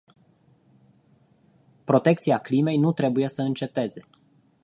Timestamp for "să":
3.27-3.41